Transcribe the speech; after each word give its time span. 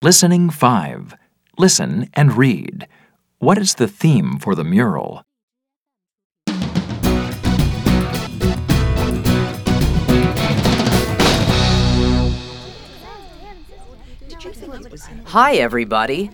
Listening 0.00 0.48
5. 0.48 1.16
Listen 1.58 2.08
and 2.14 2.36
read. 2.36 2.86
What 3.40 3.58
is 3.58 3.74
the 3.74 3.88
theme 3.88 4.38
for 4.38 4.54
the 4.54 4.62
mural? 4.62 5.24
Hi, 15.24 15.54
everybody. 15.54 16.30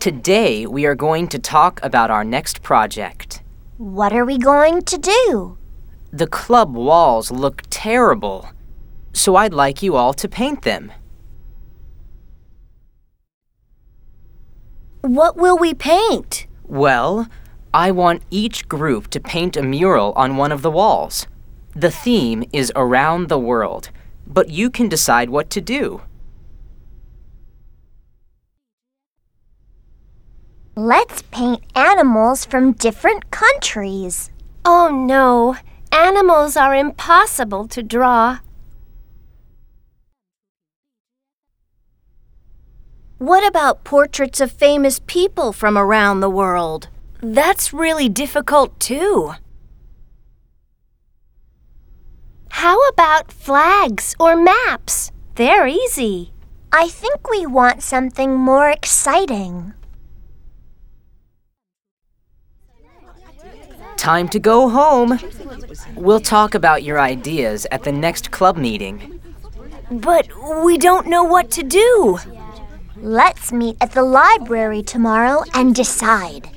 Today 0.00 0.64
we 0.64 0.86
are 0.86 0.94
going 0.94 1.28
to 1.28 1.38
talk 1.38 1.78
about 1.82 2.10
our 2.10 2.24
next 2.24 2.62
project. 2.62 3.42
What 3.76 4.14
are 4.14 4.24
we 4.24 4.38
going 4.38 4.80
to 4.80 4.96
do? 4.96 5.58
The 6.14 6.26
club 6.26 6.74
walls 6.74 7.30
look 7.30 7.60
terrible, 7.68 8.48
so 9.12 9.36
I'd 9.36 9.52
like 9.52 9.82
you 9.82 9.96
all 9.96 10.14
to 10.14 10.30
paint 10.30 10.62
them. 10.62 10.92
What 15.06 15.36
will 15.36 15.56
we 15.56 15.72
paint? 15.72 16.48
Well, 16.66 17.28
I 17.72 17.92
want 17.92 18.24
each 18.28 18.66
group 18.66 19.06
to 19.10 19.20
paint 19.20 19.56
a 19.56 19.62
mural 19.62 20.12
on 20.16 20.36
one 20.36 20.50
of 20.50 20.62
the 20.62 20.70
walls. 20.70 21.28
The 21.76 21.92
theme 21.92 22.42
is 22.52 22.72
around 22.74 23.28
the 23.28 23.38
world, 23.38 23.90
but 24.26 24.48
you 24.48 24.68
can 24.68 24.88
decide 24.88 25.30
what 25.30 25.48
to 25.50 25.60
do. 25.60 26.02
Let's 30.74 31.22
paint 31.30 31.62
animals 31.76 32.44
from 32.44 32.72
different 32.72 33.30
countries. 33.30 34.30
Oh 34.64 34.88
no, 34.88 35.56
animals 35.92 36.56
are 36.56 36.74
impossible 36.74 37.68
to 37.68 37.80
draw. 37.80 38.40
What 43.18 43.46
about 43.46 43.82
portraits 43.82 44.42
of 44.42 44.52
famous 44.52 45.00
people 45.06 45.54
from 45.54 45.78
around 45.78 46.20
the 46.20 46.28
world? 46.28 46.88
That's 47.22 47.72
really 47.72 48.10
difficult 48.10 48.78
too. 48.78 49.32
How 52.50 52.78
about 52.88 53.32
flags 53.32 54.14
or 54.20 54.36
maps? 54.36 55.12
They're 55.36 55.66
easy. 55.66 56.32
I 56.70 56.88
think 56.88 57.30
we 57.30 57.46
want 57.46 57.82
something 57.82 58.34
more 58.34 58.68
exciting. 58.68 59.72
Time 63.96 64.28
to 64.28 64.38
go 64.38 64.68
home. 64.68 65.18
We'll 65.94 66.20
talk 66.20 66.54
about 66.54 66.82
your 66.82 67.00
ideas 67.00 67.66
at 67.72 67.82
the 67.84 67.92
next 67.92 68.30
club 68.30 68.58
meeting. 68.58 69.20
But 69.90 70.28
we 70.62 70.76
don't 70.76 71.06
know 71.06 71.24
what 71.24 71.50
to 71.52 71.62
do. 71.62 72.18
Let's 73.02 73.52
meet 73.52 73.76
at 73.82 73.92
the 73.92 74.02
library 74.02 74.82
tomorrow 74.82 75.44
and 75.52 75.74
decide. 75.74 76.55